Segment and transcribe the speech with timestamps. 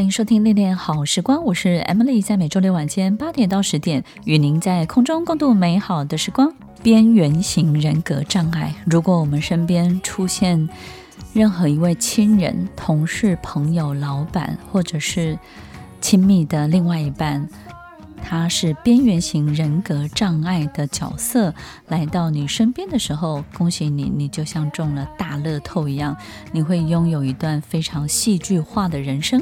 [0.00, 6.50] 欢迎收听恋恋好时光，我是 Emily，在每周六晚间八点到十点，与您在空中共度美好的时光。
[6.82, 10.66] 边缘型人格障碍，如果我们身边出现
[11.34, 15.38] 任何一位亲人、同事、朋友、老板，或者是
[16.00, 17.46] 亲密的另外一半，
[18.22, 21.54] 他是边缘型人格障碍的角色
[21.88, 26.16] 来到你身边的时候，恭喜你，你就像中了大乐透一样，
[26.52, 29.38] 你会拥有一段非常戏剧化的人生。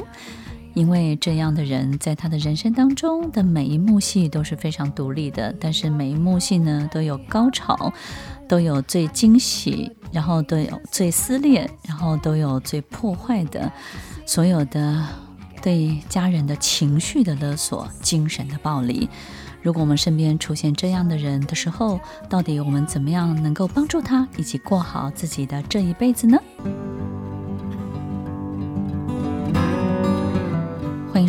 [0.73, 7.91] 因为这样的人，在他的人生当中的每一幕戏都是非常独立的，但是每一幕戏呢，都有高潮，
[8.47, 13.71] 都有最惊喜，然后都有最撕裂，然后都有最破坏的，
[14.25, 15.05] 所有的
[15.61, 19.09] 对家人的情绪的勒索、精神的暴力。
[19.61, 26.37] 如果我们身边出现这样的人的时候，到底我们怎么样能够帮助他，一起过好自己的这一辈子呢？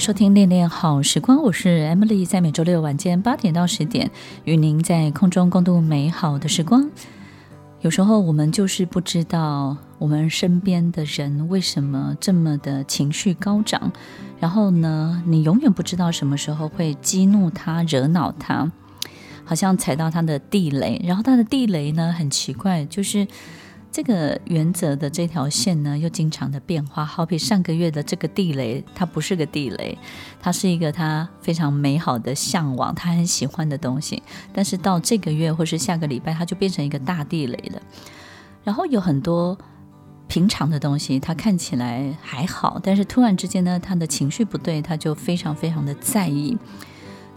[0.01, 4.11] 收听《恋恋好时光》，我是 Emily，在每周六晚间八点到十点，
[4.45, 6.91] 与您在空中共度美好的时光。
[7.83, 13.93] 有时候我们就是不知道我们身边的人为什么这么的情绪高涨，
[14.39, 18.73] 然后呢，你永远不知道什么时候会激怒他、惹恼他，
[19.45, 20.99] 好像踩到他的地雷。
[21.05, 23.29] 然后他的地雷呢，很奇怪，就是。
[23.93, 27.05] 这个原则的这条线呢，又经常的变化。
[27.05, 29.99] 好比上个月的这个地雷，它不是个地雷，
[30.41, 34.23] 它是一个他非常美好的向往，他很喜欢的东西。
[34.53, 37.83] 但是到这个月或是下个礼拜，它就变成一个大地雷了。
[38.63, 39.59] 然后有很多
[40.29, 46.57] 平常的东西，它看起来还好，但是突然之间呢，他的情绪不对，他就非常非常的在意。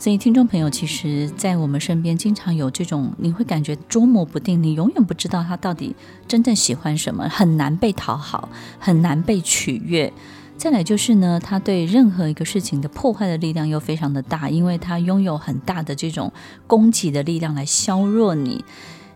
[0.03, 5.95] 所以，听众朋友，其实，在我们身边经常有这种，你会感觉捉摸不定，你永远不知道他到底
[6.27, 8.49] 真正喜欢什么，很难被讨好，
[8.79, 10.11] 很难被取悦。
[10.57, 16.33] 再来就是呢，他对任何一个事情的破坏的力量又非常的大，因为他拥有很大的这种
[16.67, 18.65] 攻击的力量来削弱你，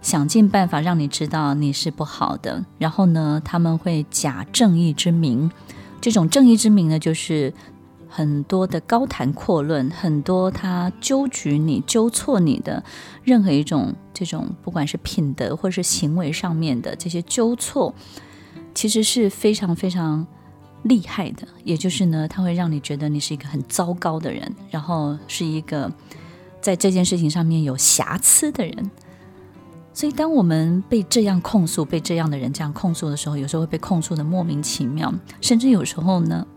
[0.02, 2.64] 想尽办法让你知道你是不好的。
[2.78, 5.52] 然后呢，他们会假正义之名，
[6.00, 7.54] 这种正义之名呢，就是。
[8.18, 12.84] 很多的高谈阔论，很多他纠举你、纠错你的
[13.24, 17.94] 任何一种这种，不管是品德或者是行为上面的这些纠错，
[18.74, 20.26] 其实是非常非常
[20.82, 21.48] 厉害的。
[21.64, 25.94] 也就是呢，他会让你觉得你是一个很糟糕的人，然后是一个
[26.60, 28.92] 在这件事情上面有瑕疵的人。
[29.94, 36.48] 所以，当我们被这样控诉、被这样的人这样控诉的时候，有时候会被控诉的莫名其妙，甚至有时候呢。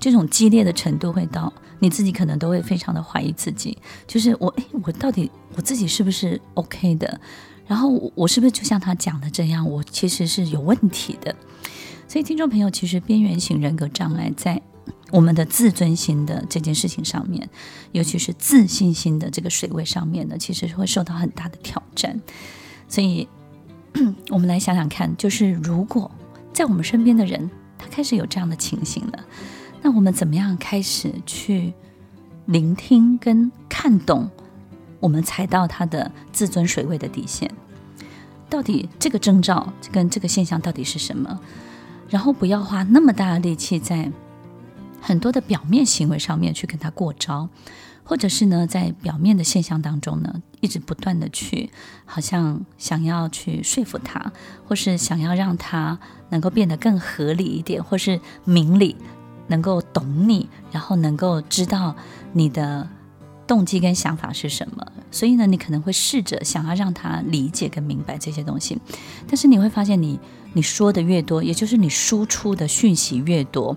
[0.00, 7.20] 这种激烈的程度会到你自己可能都会非常的怀疑自己，就是我诶，我到底我自己是不是 OK 的？
[7.66, 11.36] 然后我我是不是就像他讲的这样，我其实是有问题的？
[12.08, 14.60] 所以听众朋友，其实边缘型人格障碍在
[15.12, 17.48] 我们的自尊心的这件事情上面，
[17.92, 22.20] 尤其是自信心的这个水位上面呢，其实会受到很大的挑战。
[22.88, 23.28] 所以，
[24.30, 26.10] 我们来想想看，就是如果
[26.52, 29.24] 在我们身边的人，他开始有这样的情形了。
[29.82, 31.72] 那我们怎么样开始去
[32.46, 34.28] 聆听跟看懂
[34.98, 37.50] 我们踩到他的自尊水位的底线？
[38.48, 41.40] 到底这个征兆跟这个现象到底是什么？
[42.08, 44.10] 然后不要花那么大的力气在
[45.00, 47.48] 很多的表面行为上面去跟他过招，
[48.02, 51.70] 或者是呢，在表面的现象当中呢，一直不断的去
[52.04, 54.32] 好像想要去说服他，
[54.66, 55.98] 或是想要让他
[56.30, 58.96] 能够变得更合理一点，或是明理。
[59.50, 61.94] 能够懂你，然后能够知道
[62.32, 62.88] 你的
[63.46, 68.78] 动机跟想法是什么，所以呢，你可能会试着想要让他理解跟明白这些东西，
[69.26, 70.18] 但是你会发现你，
[70.52, 73.76] 你说的越多，也就是你输出的讯息越多，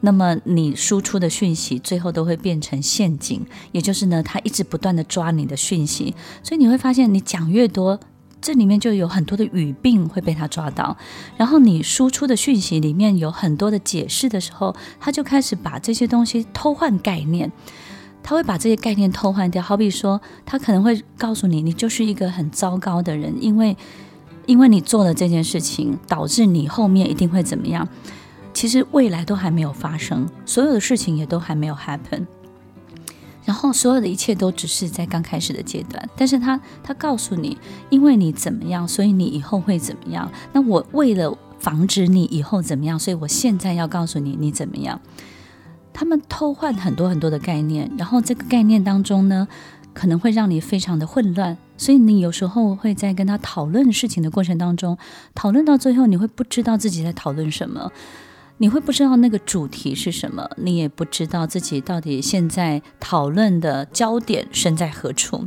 [0.00, 7.98] 那么你输出的讯息最后都会变成陷阱，也就是呢，他一直不断的抓你的讯息，所以你会发现你讲越多。
[8.40, 10.96] 这里面就有很多的语病会被他抓到，
[11.36, 17.50] 然后你输出的讯息里面有很多的解释的时候，他就开始把这些东西偷换概念，
[18.22, 19.60] 他会把这些概念偷换掉。
[19.60, 23.76] 好比说，他可能会告诉你，你就是一个很糟糕的人，因为
[24.46, 27.88] 因为你做了这件事情，导致你后面一定会怎么样。
[28.54, 32.26] 其实未来都还没有发生，所有的事情也都还没有 happen。
[33.46, 37.56] 然后所有的一切都只是在刚开始的阶段，但是他他告诉你，
[37.88, 40.30] 因为你怎么样，所以你以后会怎么样。
[40.52, 45.00] 那我为了防止你以后怎么样，所以我现在要告诉你你怎么样。
[45.94, 49.48] 他们偷换很多很多的概念，然后这个概念当中呢，
[49.94, 51.56] 可能会让你非常的混乱。
[51.78, 54.98] 所以你有时候会在跟他讨论事情的过程当中，
[55.34, 57.90] 讨论到最后，你会不知道自己在讨论什么，
[58.58, 65.46] 你会不知道那个主题是什么，你也不知道自己到底现在讨论的焦点身在何处。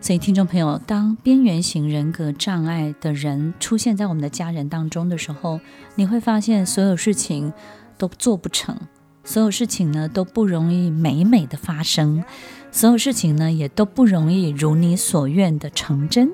[0.00, 5.60] 所以，听众朋友，当边缘型人格障碍的人出现在我们的家人当中的时候，
[5.94, 7.52] 你会发现所有事情
[7.98, 8.76] 都做不成，
[9.22, 12.24] 所有事情呢都不容易美美的发生。
[12.72, 16.32] 所有事情呢，也都不容易如你所愿的成真。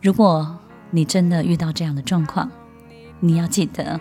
[0.00, 0.58] 如果
[0.90, 2.50] 你真的遇到这样的状况，
[3.20, 4.00] 你要记得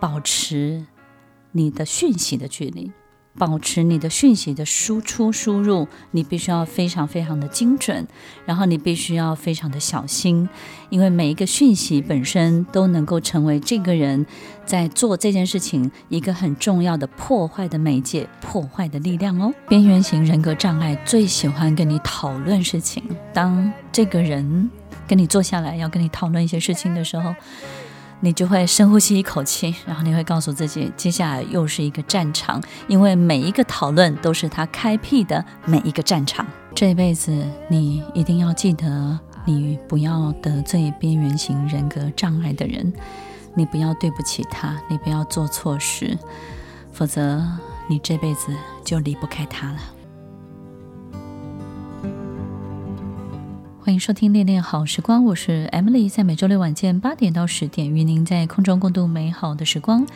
[0.00, 0.86] 保持
[1.52, 2.92] 你的讯息的距离。
[3.36, 8.04] 保持你的讯息的输出输入，你必须要非常非常的精准，
[8.44, 10.48] 然后你必须要非常的小心，
[10.90, 14.26] 因为每一个讯息本身都能够成为这个人
[14.66, 19.54] 在做这件事情一个很重要的破坏的媒介、破坏的力量哦。
[19.68, 24.68] 边缘型人格障碍最喜欢跟你讨论事情，当这个人
[25.06, 27.32] 跟你坐下来要跟你讨论一些事情的时候。
[28.20, 36.46] 你就会深呼吸一口气，然后你会告诉自己，接下来又是一个战场，因为每一个讨论都是他开辟的每一个战场。
[36.74, 37.32] 这辈子，
[37.68, 42.92] 你一定要记得，你不要得罪边缘型人格障碍的人，
[43.54, 46.18] 你不要对不起他，你不要做错事，
[46.92, 47.42] 否则
[47.88, 48.52] 你这辈子
[48.84, 49.78] 就离不开他了。
[53.88, 60.06] 欢迎收听《恋恋好时光》，我是 Emily，在每周六晚间八点到十点，与您在空中共度美好的时光。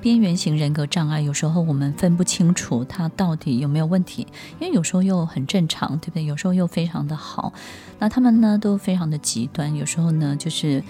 [0.00, 4.28] 边缘型人格障碍，有时候我们分不清楚他到底有没有问题，
[4.60, 6.24] 因为有时候又很正常，对不对？
[6.24, 7.52] 有时候又非常的好。
[7.98, 9.74] 那他们呢，都非常的极端。
[9.74, 10.80] 有时候呢，就是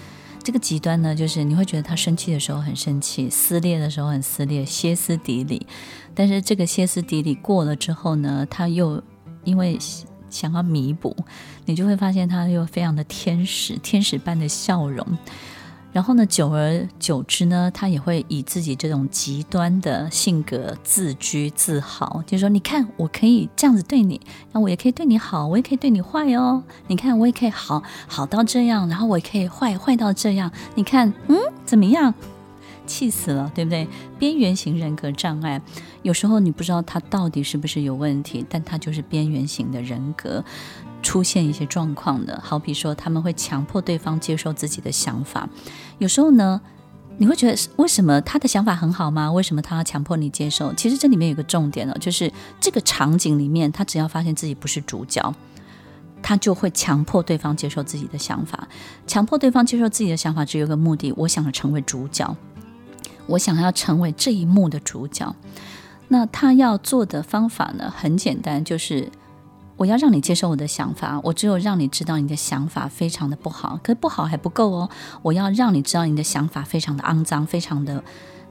[0.43, 5.65] 这个极端呢，就是你会觉得他生气的时候很生气，撕裂的时候很撕裂，歇斯底里。
[6.13, 9.01] 但是这个歇斯底里过了之后呢，他又
[9.43, 9.79] 因为。
[10.29, 11.15] 想要弥补，
[11.67, 15.05] 你就会发现他又非常的天使，天使般的笑容。
[15.93, 24.21] 然后呢，久而久之呢，他也会以自己这种极端的性格自居自豪，就是说，你看，我可以这样子对你，
[24.51, 26.63] 那我也可以对你好，我也可以对你坏哦。
[26.87, 30.51] 你看，我也可以好好到这样，然后我也可以坏坏到这样。
[30.75, 32.13] 你看，嗯，怎么样？
[32.85, 33.85] 气死了，对不对？
[34.17, 35.61] 边缘型人格障碍，
[36.03, 40.41] 有时候你不知道他到底是不是有问题，但他就是边缘型的人格
[41.07, 42.37] 出现一些状况的。
[42.43, 45.47] 好比说，他们会强迫对方接受自己的想法。
[45.99, 46.59] 有时候呢，
[47.17, 49.31] 你会觉得为什么他的想法很好吗？
[49.31, 50.73] 为什么他要强迫你接受？
[50.73, 55.33] 其实这里面有个重点呢，就是这个场景里面，他只要发现自己不是主角，
[56.21, 58.67] 他就会强迫对方接受自己的想法。
[59.07, 62.35] 强迫对方接受自己的想法，只有一个目的：我想要成为主角。
[63.27, 65.33] 我想要成为这一幕的主角，
[66.09, 69.09] 那他要做的方法呢，很简单，就是
[69.77, 71.19] 我要让你接受我的想法。
[71.23, 74.89] 我只有让你知道你的想法非常的不好，可是不好还不够哦，
[75.21, 78.03] 我要让你知道你的想法非常的肮脏，非常的。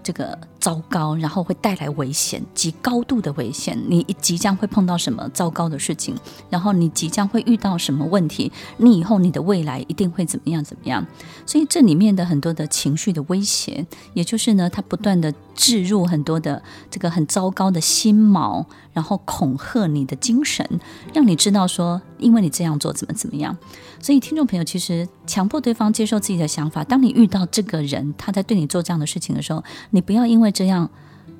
[0.06, 3.76] 这个糟糕，然后会带来危险，极高度的危险。
[3.88, 6.14] 你即将会碰到什么糟糕的事情，
[6.48, 11.04] 然后你即将会遇到什么问题，你以后你的未来一定会怎么样怎么样。
[11.44, 13.84] 所以这里面的很多的情绪的威胁，
[14.14, 20.64] 也就是呢，他不断的置入很多的这个很糟糕的心锚，然后恐吓你的精神，
[21.12, 23.58] 让你知道说，因为你这样做怎么怎么样。
[24.00, 26.84] 所以，听众朋友，其实强迫对方接受自己的想法。
[26.84, 30.88] 当你遇到这个人，他在对你做这样的事情的时候，你不要因为这样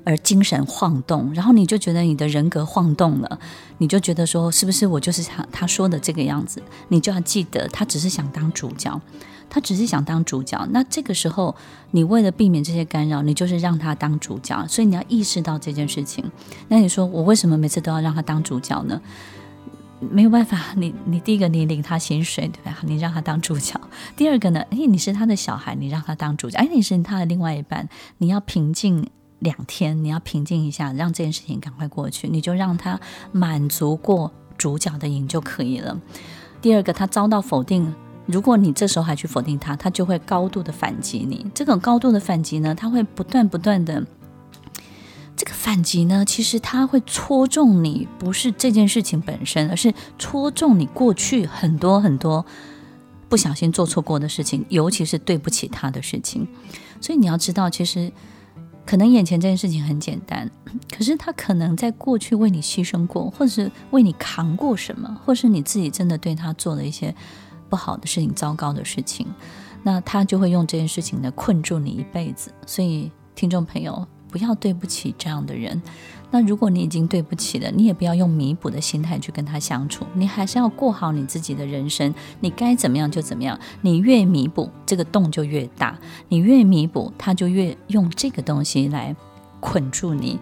[0.03, 3.39] 而精神晃动，然后你就觉得你的人格晃动了，
[3.77, 6.61] 你就觉得说，是不是我就是他他说的这个样子？
[6.89, 8.99] 你就要记得，他只是想当主角，
[9.49, 10.67] 他只是想当主角。
[10.71, 11.55] 那这个时候，
[11.91, 14.65] 你为了避免这些干扰，你就是让他当主角。
[14.67, 16.23] 所以你要意识到这件事情。
[16.67, 19.01] 那你说，我为什么每次都要让他当主角呢？
[19.99, 22.77] 没有办法，你你第一个你领他薪水对吧？
[22.83, 23.79] 你让他当主角。
[24.15, 26.57] 第二个呢，哎，你是他的小孩，你让他当主角。
[26.59, 27.89] 哎，你是他的另外一半，
[28.19, 29.07] 你要平静
[29.39, 32.99] 两天，你要平静一下，让这件事情赶快过去，你就让他
[33.31, 35.99] 满足过主角的瘾就可以了。
[36.61, 37.93] 第二个，他遭到否定，
[38.25, 41.45] 如果你这时候还去否定他，他就会高度的反击你。
[41.55, 44.05] 这种高度的反击呢，他会不断不断的。
[45.37, 52.43] 这个反击呢，其实它会戳中你，不是这件事情本身，而是戳中你过去很多很多
[53.29, 56.47] 不小心做错过的事情，尤其是对不起他的事情。
[56.99, 58.11] 所以你要知道，其实
[58.83, 60.49] 可能眼前这件事情很简单，
[60.91, 67.13] 可是他可能在过去为你牺牲过，或者是为你扛过什么，或是你自己真的对他做了一些
[67.69, 69.27] 不好的事情、糟糕的事情。
[69.83, 72.51] 那他就会用这件事情呢困住你一辈子。
[72.65, 75.81] 所以，听众朋友，不要对不起这样的人。
[76.29, 82.13] 那如果你已经对不起了，你也不要用弥补的心态去跟他相处，你还是要过好你自己的人生。
[82.41, 89.15] 你该怎么样就怎么样，你越弥补，这个洞就越大；你越弥补，他就越用这个东西来
[89.61, 90.37] 捆住你，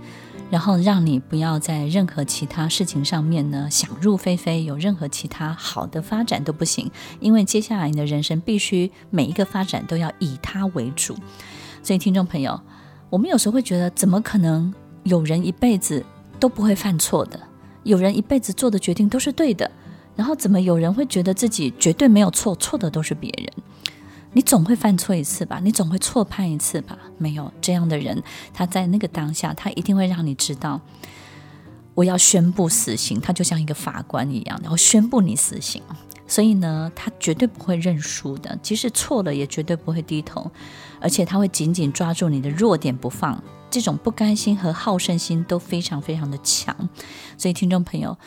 [0.49, 6.89] 然后让你不要在任何其他事情上面呢想入非非，有任何其他好的发展都不行，
[7.19, 11.15] 因为接下来你的人生必须每一个发展都要以他为主。
[11.83, 12.59] 所以，听众朋友，
[13.09, 14.73] 我们有时候会觉得，怎么可能？
[15.03, 16.03] 有人一辈子
[16.39, 17.39] 都不会犯错的，
[17.83, 19.69] 有人一辈子做的决定都是对的，
[20.15, 23.47] 然后怎么有人会觉得自己绝对没有错，错的都是别人？
[24.33, 26.97] 你总会犯错一次吧，你总会错判一次吧？
[27.17, 28.21] 没有这样的人，
[28.51, 30.81] 他在那个当下，他一定会让你知道，
[31.93, 35.81] 我要宣布死刑，他就像一个法官一样，然后宣布你死刑。
[36.27, 40.51] 所以呢，他绝对不会认输的，即使错了也绝对不会低头，
[40.99, 43.43] 而且他会紧紧抓住你的弱点不放。
[43.69, 46.89] 这种不甘心和好胜心都非常非常的强，
[47.37, 48.17] 所以听众朋友，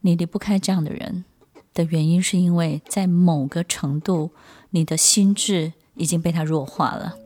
[0.00, 1.24] 你离不开这样的人
[1.72, 4.30] 的原因，是因为在某个程度，
[4.70, 7.16] 你的心智已经被他弱化了。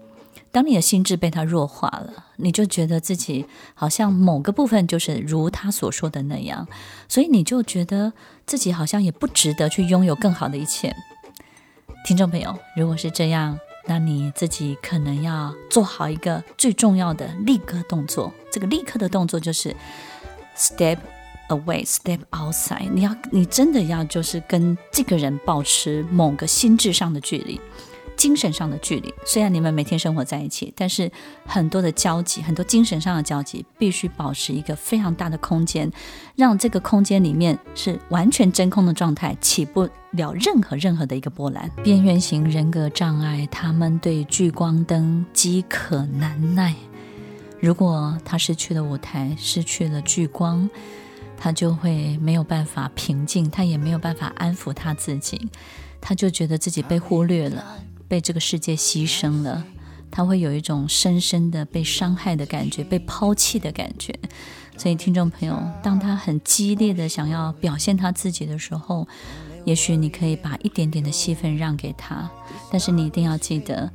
[0.52, 6.68] 当你的心智被他弱化了，你就觉得自己好像某个部分就是如他所说的那样，
[7.08, 8.12] 所以你就觉得
[8.46, 10.94] 自己好像也不值得去拥有更好的一切。
[12.06, 13.58] 听众朋友，如果是这样。
[13.84, 19.74] 那你自己可能要做好一个最重要的立刻动作，这个立刻的动作就是
[20.56, 20.98] step
[21.48, 22.88] away, step outside。
[22.92, 27.60] 你要，你真的要就是跟这个人保持某个心智上的距离。
[28.22, 31.10] 精神上的距离，虽然你们每天生活在一起，但是
[31.44, 35.90] 很多的交集，很多精神上的交集，必须保持一个非常大的空间，
[36.36, 41.68] 让这个空间里面是完全真空的状态，起不了任何任何的一个波澜。
[41.82, 46.76] 边缘型人格障碍，他们对聚光灯饥渴难耐。
[47.58, 50.70] 如果他失去了舞台，失去了聚光，
[51.36, 55.50] 他就会没有办法平静，他也没有办法安抚他自己，
[56.00, 57.78] 他就觉得自己被忽略了。
[58.12, 59.64] 被这个世界牺牲了，
[60.10, 64.14] 他会有一种深深的被伤害的感觉，被抛弃的感觉。
[64.76, 69.08] 所以，听众朋友，当他很激烈的想要表现他自己的时候，
[69.64, 72.30] 也许你可以把一点点的戏份让给他，
[72.70, 73.90] 但是你一定要记得，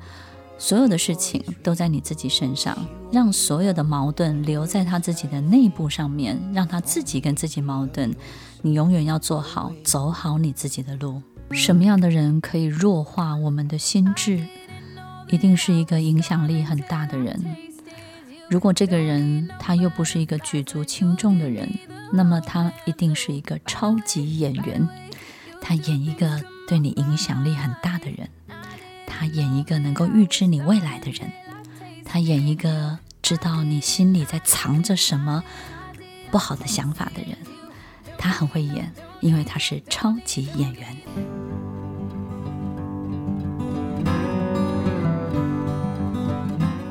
[0.58, 2.76] 所有的事情都在你自己身上，
[3.12, 8.12] 让所有的矛盾留在他自己的内部上面，让他自己跟自己矛盾。
[8.64, 11.22] 你永远要做好，走好你自己的路。
[11.52, 14.46] 什么样的人可以弱化我们的心智？
[15.28, 17.58] 一定是一个影响力很大的人。
[18.50, 21.70] 如果这个人他又不是一个举足轻重的人，
[22.14, 24.88] 那么他一定是一个超级演员。
[25.62, 28.30] 他演一个对你影响力很大的人，
[29.06, 31.30] 他演一个能够预知你未来的人，
[32.06, 35.44] 他演一个知道你心里在藏着什么
[36.32, 37.38] 不好的想法的人。
[38.18, 40.98] 他很会演，因为他是超级演员。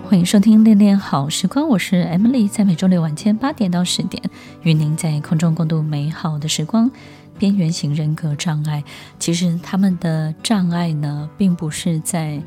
[0.09, 4.23] 欢迎收听《恋恋好时光》，我是 Emily，在每周六晚间八点到十点，
[4.62, 6.90] 与您在空中共度美好的时光。
[7.38, 8.83] 边缘型人格障碍，
[9.18, 12.40] 其实他们的障碍呢，并不是在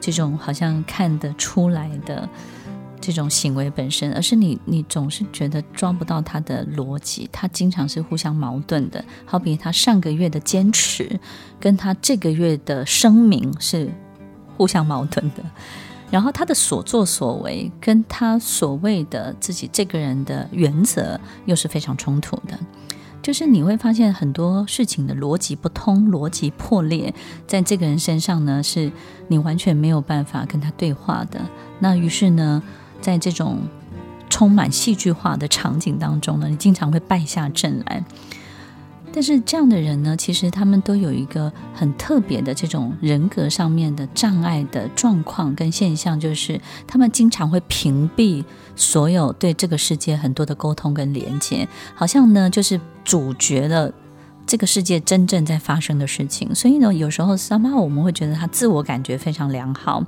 [0.00, 2.26] 这种好像看得出来的
[3.10, 9.04] 这种行为本身，而是你你总是觉得抓不到他的逻辑，他经常是互相矛盾的。
[9.26, 11.18] 好比他上个月的坚持，
[11.58, 13.90] 跟他这个月的声明是
[14.56, 15.42] 互相矛盾的。
[16.08, 22.56] 然后他的所作所为跟他所谓的自己这个人的原则又是非常冲突的，
[23.20, 27.12] 就是你会发现很多事情的逻辑不通、逻辑破裂，
[27.48, 28.92] 在这个人身上呢，是
[29.26, 31.40] 你完全没有办法跟他对话的。
[31.80, 32.62] 那于是呢，
[33.00, 33.58] 在这种
[34.28, 38.04] 充满戏剧化的场景当中呢，你经常会败下阵来。
[39.12, 48.44] 但是这样的人呢，其实他们都有一个很特别的这种人格上面的障碍的状况跟现象，就是他们经常会屏蔽
[48.76, 51.66] 所有对这个世界很多的沟通跟连接，
[51.96, 53.92] 好像呢就是阻绝了
[54.50, 56.52] 这个世界真正在发生的事情。
[56.52, 60.04] 所以呢，有时候 somehow 我们会觉得他自我感觉非常良好。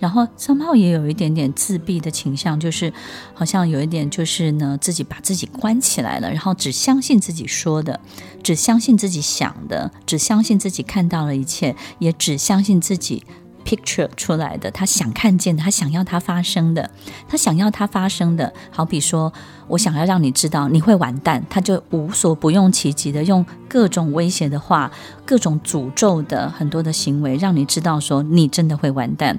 [0.00, 2.90] 然后三号也有一点点自闭的倾向，就是
[3.34, 8.00] 好像有一点就是呢，自己把自己关起来了，然后只相信自己说的，
[8.42, 13.22] 只相信自己想的，只相信自己看到了一切，也只相信自己
[13.64, 16.90] picture 出来的，他想看见的，他想要它发生的，
[17.28, 18.52] 他想要它发生的。
[18.70, 19.32] 好比说，
[19.68, 24.90] 我想要让你知道你会完蛋，他就无所不用其极的用各种威胁的话、
[25.24, 29.38] 各种诅咒的很多的行为，让你知道说你真的会完蛋。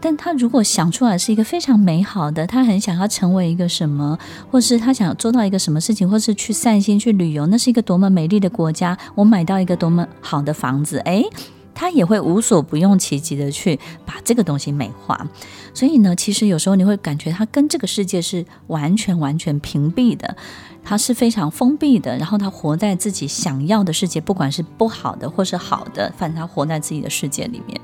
[0.00, 4.18] 但他如果想出来是一个非常美好的，他很想要成为一个什么，
[4.50, 11.24] 或是他想做到一个什么事情，或是去散心去旅游，那是一个多么美丽的国家，我买到一个多么好的房子，诶，
[11.74, 15.28] 他也会无所不用其极的去把这个东西美化。
[15.74, 20.36] 所以呢，其实有时候你会感觉他跟这个世界是完全完全屏蔽的，
[20.84, 27.80] 他是非常封闭的，然后他活在自己想要的世界，不管是不好的或是好的，反正他活在自己的世界里面。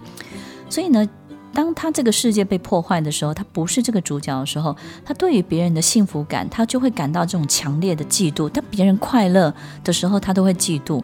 [0.69, 1.09] 所以呢。
[1.53, 8.49] 当他这个世界被破坏的时候，他不是这个主角的时候，他对于别人的幸福感，他就会感到这种强烈的嫉妒。
[8.49, 11.03] 当别人快乐的时候，他都会嫉妒。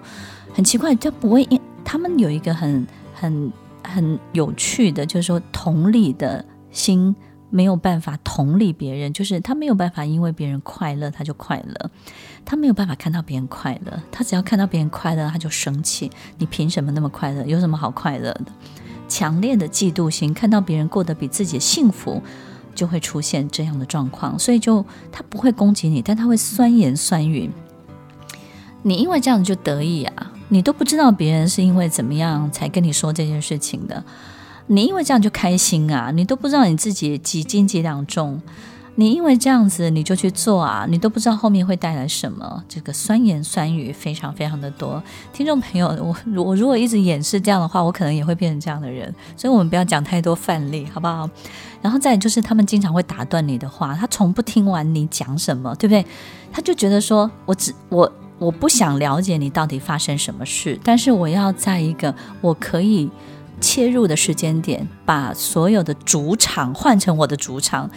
[0.55, 3.53] 很奇怪，他不会因他们有一个很很
[3.85, 7.15] 很有趣的，就是说同理的心
[7.49, 11.91] 没有办法同理别人，就是他没有办法因为别人快乐他就快乐，
[12.45, 16.11] 他没有办法看到别人快乐，他只要看到别人快乐他就生气。
[16.39, 17.47] 你凭什么那么快乐？
[17.47, 18.47] 有什么好快乐的？
[19.09, 22.21] 强烈的嫉妒心，看到别人过得比自己幸福，
[22.75, 24.37] 就会出现这样的状况。
[24.37, 27.49] 所以就他不会攻击你，但他会酸言酸语。
[28.83, 30.33] 你因为这样就得意啊？
[30.49, 34.03] 你都不知道别人是因为怎么样才跟你说这件事情的。
[34.69, 36.11] 你因为这样就开心啊？
[36.11, 38.41] 你都不知道你自己几斤几两重。
[38.99, 40.87] 你因为这样子你就去做啊？
[40.89, 42.65] 你都不知道后面会带来什么。
[42.67, 45.03] 这个酸言酸语非常非常的多。
[45.35, 49.15] 听众朋友，我我如果一直演示这样的话，我可能也会变成这样的人。
[49.37, 51.29] 所以我们不要讲太多范例，好不好？
[51.83, 56.05] 然后再就是他们经常会打断你的话，他从不听完你讲什么，对不对？
[56.51, 63.11] 他就觉得说我只我我不想了解你到底发生什么事，但是我要在一个我可以
[63.61, 67.91] 切入的时间点，把所有的主场换成我的主场。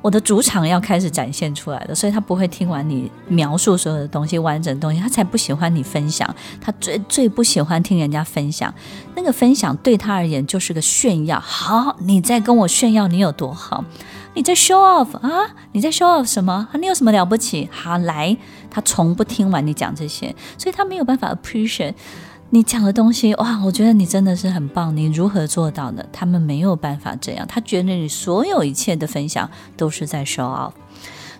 [0.00, 6.28] 我的主场要开始展现出来了，所以他不会听完你描述所有的东西，完整的东西，他才不喜欢你分享。
[6.60, 8.74] 他最最不喜欢听人家分享，
[9.16, 11.40] 那个分享对他而言就是个炫耀。
[11.40, 13.82] 好，你在跟我炫耀你有多好，
[14.34, 15.54] 你在 show off 啊？
[15.72, 16.68] 你在 show off 什么？
[16.78, 17.70] 你有什么了不起？
[17.72, 18.36] 好，来，
[18.74, 21.94] 他从不听完你讲这些，所以他没有办法 appreciate。
[22.50, 24.96] 你讲的东西哇，我觉得你真的是很棒。
[24.96, 26.04] 你如何做到的？
[26.12, 27.46] 他们没有办法这样。
[27.46, 30.72] 他觉得你所有一切的分享都是在 show off，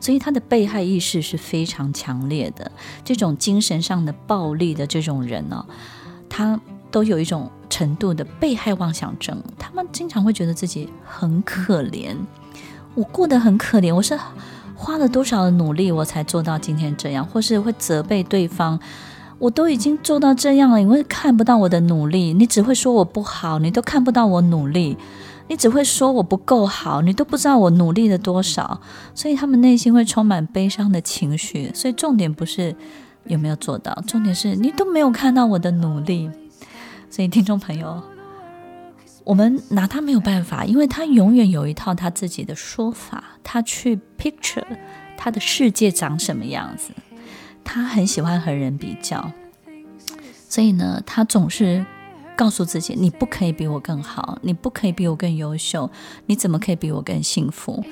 [0.00, 2.70] 所以他的被害意识是非常强烈的。
[3.04, 5.66] 这种精神上的暴力的这种人呢、
[6.28, 6.60] 他
[6.92, 9.42] 都有一种程度的被害妄想症。
[9.58, 12.16] 他们经常会觉得自己很可怜，
[12.94, 14.18] 我过得很可怜，我是
[14.84, 18.78] 花了多少的努力我才做到今天这样，或是会责备对方。
[19.38, 24.98] 我都已经做到这样了，你会看不到我的努力，你只会说我不好，你都看不到我努力，
[25.48, 28.78] 你只会说我不够好，你都不知道我努力了多少，
[29.14, 31.72] 所以他们内心会充满悲伤的情绪。
[31.74, 32.76] 所以重点不是
[33.24, 36.30] 有没有做到，重点是你都没有看到我的努力。
[37.08, 38.02] 所以听众朋友，
[39.24, 44.62] 我们拿他没有办法，因为他永远有一套他自己的说法，他去 picture
[45.16, 46.92] 他的世界长什么样子。
[47.64, 49.32] 他很喜欢和人比较，
[50.50, 51.84] 所以呢，他总是
[52.36, 55.90] 告诉自己：“你不可以比我更好，你不可以比我更优秀，
[56.26, 57.82] 你怎么可以比我更幸福？”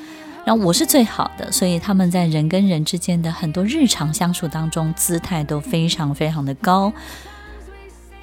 [0.44, 6.92] 然后我是最好的，所以他们在人跟人之间的很多日常相处当中，姿态都非常非常的高。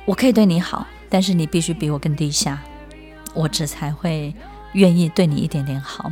[0.06, 2.62] 我可以对你好，但是你必须比我更低下，
[3.40, 4.36] 我只才会
[4.74, 6.12] 愿意对你一点点好。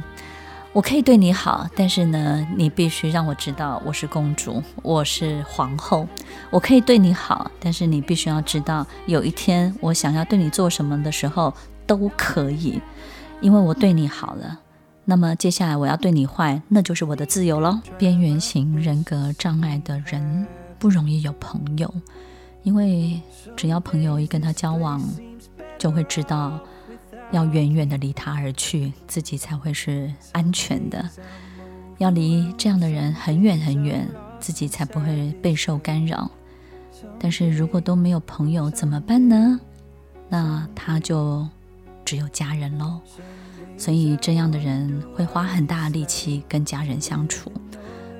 [0.71, 6.07] 我可以对你好，但是呢，你必须让我知道我是公主，我是皇后。
[6.49, 11.53] 我可以对你好，但是你必须要知道，有一天我想要对你做什么的时候
[11.85, 12.79] 都可以，
[13.41, 14.59] 因为我对你好了。
[15.03, 17.79] 那么接下来我要对你坏，那就是我的自由喽。
[17.97, 20.47] 边缘型人格障碍的人
[20.79, 21.93] 不容易有朋友，
[22.63, 23.19] 因为
[23.57, 25.03] 只要朋友一跟他交往，
[25.77, 26.57] 就会知道。
[27.31, 31.09] 要远远的离他而去，自己才会是安全的。
[31.97, 34.07] 要离这样的人很远很远，
[34.39, 36.29] 自己才不会备受干扰。
[37.19, 39.59] 但是如果都没有朋友怎么办呢？
[40.29, 41.47] 那他就
[42.05, 42.99] 只有家人喽。
[43.77, 47.51] 所以这样的人会花很大的力气跟家人相处，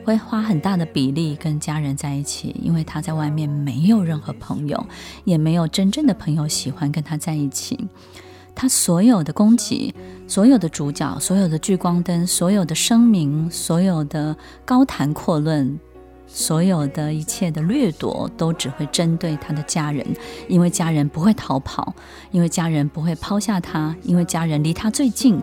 [0.06, 4.86] 会花很大的比例跟家人在一起，因为他在外面没有任何朋友，
[5.24, 7.88] 也没有真正的朋友喜欢跟他在一起。
[8.60, 9.94] 他所有的攻击，
[10.28, 15.80] 所有的主角，所有的聚光灯，所有的声明，所有的高谈阔论，
[16.26, 20.04] 所有的一切的掠夺都只会针对他的家人，
[20.48, 21.94] 因为家人不会逃跑，
[22.32, 25.40] 因为家人不会抛下他，因为家人离他最近，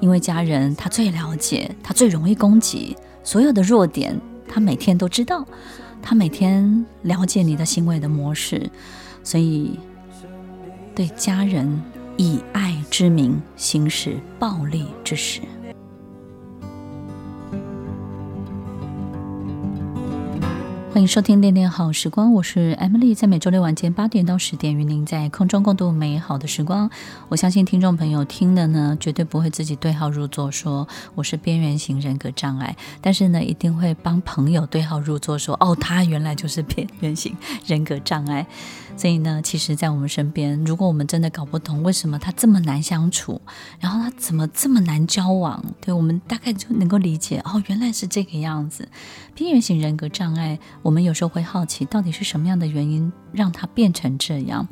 [0.00, 4.14] 因为家人他最了解，他最容易攻击，所有的弱点
[4.46, 5.42] 他每天都知道，
[6.02, 8.70] 他每天了解你的行为的模式，
[9.24, 9.80] 所以
[10.94, 11.82] 对家人
[12.18, 15.40] 以爱之名行使暴力之时。
[20.90, 26.90] 欢迎收听《恋恋好时光》，我是 Emily，在每周六晚间八点到十点，与您在空中共度美好的时光。
[27.28, 38.46] 我相信听众朋友听了呢，绝对不会自己对号入座，说我是边缘型人格障碍，但是呢，一定会帮朋友对号入座，说哦，他原来就是边缘型人格障碍。
[38.96, 43.40] 所以呢，其实，在我们身边，如果我们真的搞不懂为什么他这么难相处，
[43.78, 48.88] 然后他怎么这么难交往，对，我们大概就能够理解哦，原来是这个样子。
[49.36, 54.68] 边缘型人格障碍，我们有时候会好奇，到底是什么样的原因让他变成这样？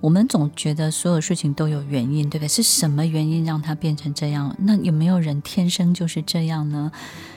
[0.00, 2.48] 我们总觉得所有事情都有原因，对不对？
[2.48, 4.56] 是什么原因让他变成这样？
[4.60, 6.90] 那有没有人天生就是这样呢？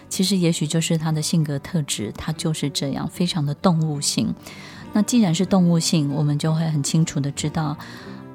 [0.08, 4.34] 其实，也许就是他的性格特质，他就是这样，非常的动物性。
[4.94, 7.76] 那既然是动物性，我们就会很清楚的知道，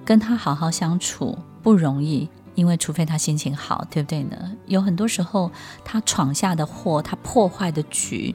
[0.05, 4.37] 跟他好好相处不容易，因为除非他心情好，对不对呢？
[4.67, 5.51] 有很多时候，
[5.85, 8.35] 他闯下的祸，他破坏的局，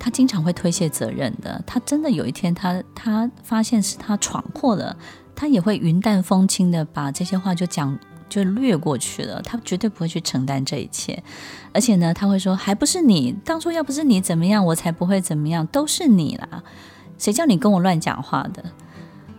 [0.00, 1.62] 他经常会推卸责任的。
[1.64, 4.96] 他真的有一天他，他发现是他闯祸了，
[5.36, 7.96] 他也会云淡风轻的把这些话就讲
[8.28, 9.42] 就略过去了。
[9.42, 11.22] 他绝对不会去承担这一切，
[11.72, 16.64] 而且呢，他会说，还不是你当初要不是你怎么样，我才不会怎么样，都是你啦。
[17.18, 18.64] 谁叫你跟我乱讲话的？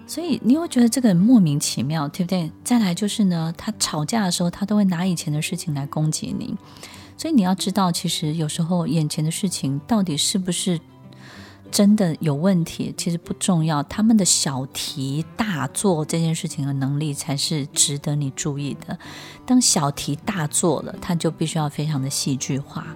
[0.06, 2.52] 所以你会觉得这个人莫名其妙，对不对？
[2.63, 6.56] 再来就是呢，他吵架的时候，他都会拿以前的事情来攻击你。
[7.21, 10.79] 所以你要知道，其实有时候眼前的事情到底是不是
[11.69, 13.84] 真的有问题，其实不重要。
[13.84, 18.97] 他们的小题大做这件事情的能力，才是值得你注意的。
[19.45, 22.88] 当小题大做了，他就必须要非常的戏剧化。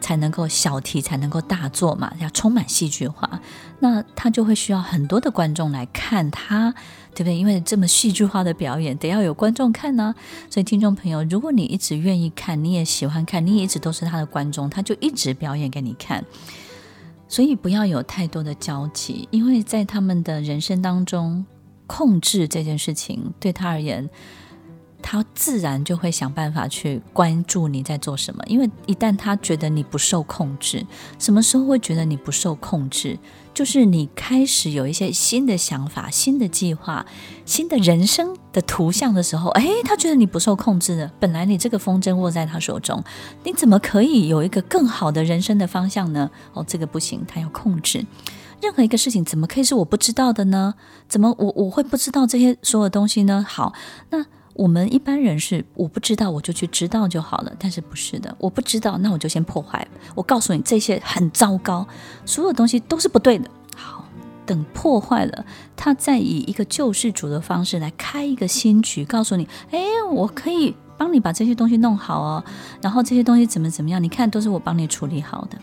[0.00, 3.40] 才能够小题才能够大做嘛，要充满戏剧化，
[3.78, 6.72] 那他就会需要很多的观众来看他，
[7.14, 7.36] 对不对？
[7.36, 10.14] 因为这么戏剧化的表演，得要有观众看呢。
[10.48, 16.24] 所以听众朋友，如果你一直愿意看，你也喜欢看，你也一直都是他的观众，他就一直表演给你看。
[17.28, 21.46] 所以不要有太多的交集，因为在他们的人生当中，
[21.86, 24.10] 控制这件事情对他而言。
[25.02, 30.86] 他自然就会想办法去关注你在做什么，因为一旦他觉得你不受控制，
[31.18, 33.18] 什么时候会觉得你不受控制？
[33.52, 37.04] 就是你开始有一些新的想法、新的计划、
[37.44, 41.10] 新的人生的图像的时候，哎，他觉得你不受控制了。
[41.18, 43.02] 本来你这个风筝握在他手中，
[43.42, 46.30] 你怎么可以有一个更好的人生的方向呢？
[46.52, 48.06] 哦，这个不行，他要控制。
[48.62, 50.74] 任何一个事情怎么可以是我不知道的呢？
[51.08, 53.44] 怎么我我会不知道这些所有东西呢？
[53.46, 53.74] 好，
[54.10, 54.24] 那。
[54.54, 57.52] 我们一般人是我不知道，我就去知道就好了。
[57.58, 59.86] 但是不是的，我不知道，那我就先破坏。
[60.14, 61.86] 我告诉你，这些很糟糕，
[62.26, 63.48] 所有东西都是不对的。
[63.76, 64.04] 好，
[64.44, 65.44] 等破坏了，
[65.76, 72.44] 他再以一个救世主的方式来开一个新局，告诉你，哎，我可以帮你把这些东西弄好哦。
[72.82, 74.02] 然后这些东西怎么怎么样？
[74.02, 75.56] 你看，都是我帮你处理好的。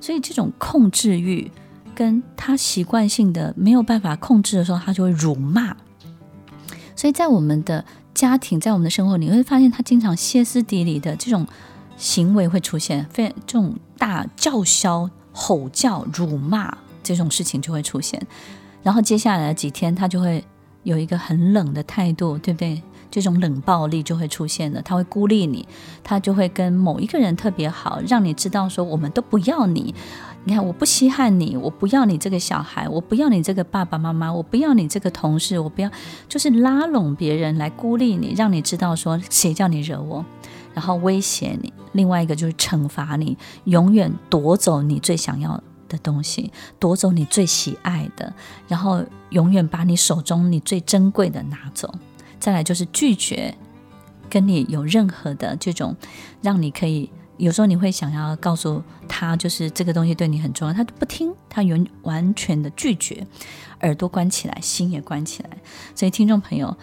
[0.00, 1.50] 所以这种控制欲，
[1.94, 5.76] 跟他习惯性的没有办法控制的时候，他就会辱骂。
[6.94, 7.84] 所以在我们的
[8.16, 11.46] 家庭在我们的生活里，你会发现他经常歇斯底里的这种
[11.98, 18.26] 行为会出现，非这种大叫嚣、吼叫、辱骂这种事情就会出现。
[18.82, 20.42] 然后接下来的几天，他就会
[20.82, 22.82] 有一个很冷的态度，对不对？
[23.08, 25.66] 这种冷暴力就会出现了，他会孤立你，
[26.02, 29.94] 他就会跟某一个人特别好，让你知道说我们都不要你。
[30.48, 35.90] 你看，我不稀罕你，我不要你这个小孩，我不要你这个爸爸妈妈，我不要你这个同事，我不要，
[36.28, 40.24] 就是拉拢别人来孤立你，让你知道说谁叫你惹我，
[40.72, 41.72] 然后威胁你。
[41.94, 48.32] 另外一个就是惩罚你，永远夺走你最想要的东西，夺走你最喜爱的，
[48.68, 51.92] 然后永远把你手中你最珍贵的拿走。
[52.38, 53.52] 再来就是拒绝
[54.30, 55.96] 跟你有任何的这种，
[56.40, 57.10] 让你可以。
[57.38, 63.26] 有时候你会想要告诉他，就是这个东西对你很重要，他不听，他完完全的拒绝，
[63.80, 65.50] 耳朵关起来，心也关起来。
[65.94, 66.76] 所以听众朋友，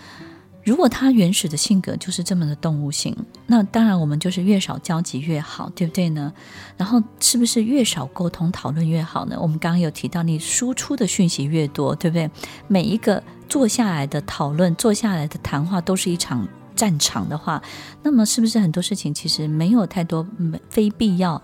[0.63, 3.16] 如果他原始的性格就是这么的动物性，
[3.48, 6.32] 那当然我们就是越少交集越好，对不对呢？
[6.78, 9.38] 然后是不是越少沟通讨论越好呢？
[9.39, 12.30] 我们刚刚有提到，你输出的讯息越多，对不对？
[12.68, 16.48] 每一个坐下来的讨论，坐下来的谈话，都是一场。
[16.76, 17.62] 战场的话，
[18.02, 20.26] 那么是不是很多事情其实没有太多
[20.70, 21.42] 非必要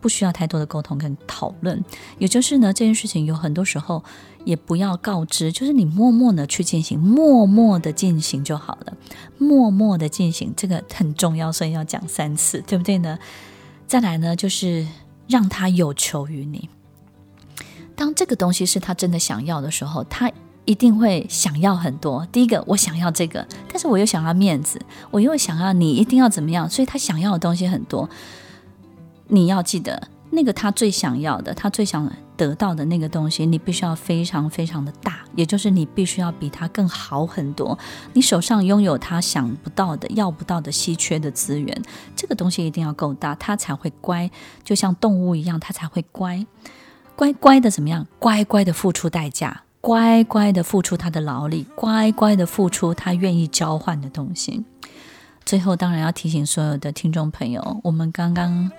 [0.00, 1.84] 不需要太多的沟通跟讨论。
[2.18, 4.02] 也就是呢，这件事情有很多时候
[4.44, 8.96] 也不要告知，就是你默默的去进行，默默的进行就好了。
[9.36, 13.18] 默默的进行，这个很重要，所以要讲三次，对不对呢？
[13.86, 14.86] 再来呢，就是
[15.26, 16.68] 让他有求于你。
[17.96, 20.30] 当这个东西是他真的想要的时候，他
[20.68, 22.28] 一定会想要很多。
[22.30, 24.78] 第一个，我想要这个，但是我又想要面子，
[25.10, 28.06] 我又想要你一定要怎么样，所以他想要的东西很多。
[29.28, 37.78] 你要记得，那个他最想要的，他最想得到的那个东西，你必须要非常非常的大，也就是你必须要比他更好很多。
[38.12, 41.82] 你手上拥有他想不到的、要不到的稀缺的资源，
[42.14, 44.30] 这个东西一定要够大，他才会乖，
[44.62, 46.44] 就像动物一样，他才会乖。
[47.16, 48.06] 乖乖的怎么样？
[48.18, 54.64] 乖乖的付出代价，乖乖的付出他的劳力，乖乖的付出他愿意交换的东西。
[55.44, 58.70] 最后，当然要提醒所有的听众朋友，我们刚刚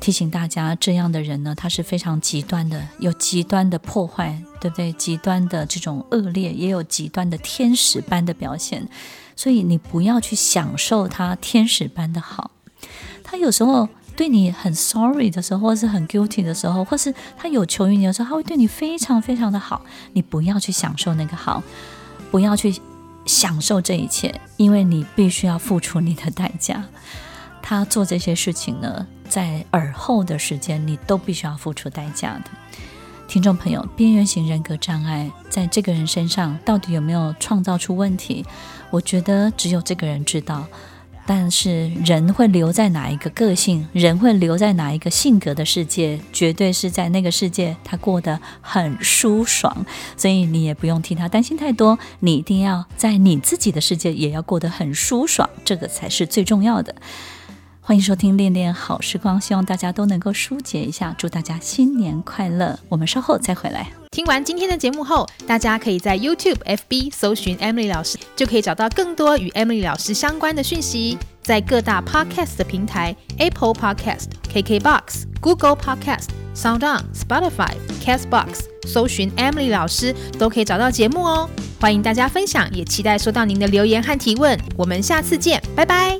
[0.00, 4.92] 提醒大家，这样的人呢，他是非常极端的，有极端的破坏，对不对？
[4.92, 8.88] 极端的这种恶劣，也有极端的天使般的表现。
[9.36, 12.50] 所以，你不要去享受他天使般的好，
[13.22, 13.88] 他有时候。
[14.16, 19.84] 对你很 sorry 的时候，或是很 guilty 的时候，或是他有求于你的时候，他会对你非常非常的好。
[20.12, 21.62] 你不要去享受那个好，
[22.30, 22.74] 不要去
[23.26, 26.84] 享受这一切，因为你必须要付出你的代价。
[27.60, 32.44] 他做这些事情呢，在尔后的时间，你都必须要付出代价的。
[33.26, 38.44] 听众朋友，边缘型人格障碍在这个人身上到底有没有创造出问题？
[38.90, 40.66] 我觉得只有这个人知道。
[41.26, 56.94] 但是人会留在哪一个个性，人会留在哪一个性格的世界，绝对是在那个世界他过得很舒爽，所以你也不用替他担心太多，你一定要在你自己的世界也要过得很舒爽，这个才是最重要的。
[57.86, 61.14] 欢迎收听《恋恋好时光》，希望大家都能够疏解一下。
[61.18, 62.78] 祝大家新年快乐！
[62.88, 63.92] 我们稍后再回来。
[64.10, 71.18] 听完今天的节目后，大家可以在 YouTube、FB 搜寻 Emily 老师，就可以找到更多与 Emily 老师相关的讯息。
[71.42, 81.50] 在各大 Podcast 的平台，Apple Podcast、KKBox、Google Podcast、SoundOn、Spotify、Castbox 搜寻 Emily 老师，都可以找到节目哦。
[81.78, 84.58] 欢迎大家分享，也期待收到您的留言和提问。
[84.74, 86.18] 我们下次见，拜拜。